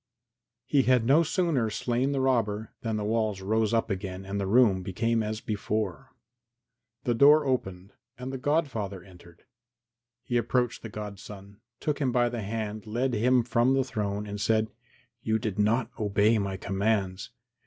VI 0.01 0.65
He 0.65 0.81
had 0.89 1.05
no 1.05 1.21
sooner 1.21 1.69
slain 1.69 2.11
the 2.11 2.21
robber 2.21 2.73
than 2.81 2.95
the 2.97 3.03
walls 3.03 3.39
rose 3.43 3.71
up 3.71 3.91
again 3.91 4.25
and 4.25 4.39
the 4.41 4.47
room 4.47 4.81
became 4.81 5.21
as 5.21 5.41
before. 5.41 6.15
The 7.03 7.13
door 7.13 7.45
opened 7.45 7.93
and 8.17 8.33
the 8.33 8.39
godfather 8.39 9.03
entered. 9.03 9.43
He 10.23 10.37
approached 10.37 10.81
the 10.81 10.89
godson, 10.89 11.61
took 11.79 11.99
him 11.99 12.11
by 12.11 12.29
the 12.29 12.41
hand, 12.41 12.87
led 12.87 13.13
him 13.13 13.43
from 13.43 13.75
the 13.75 13.83
throne 13.83 14.25
and 14.25 14.41
said, 14.41 14.71
"You 15.21 15.37
did 15.37 15.59
not 15.59 15.91
obey 15.99 16.39
my 16.39 16.57
commands. 16.57 17.29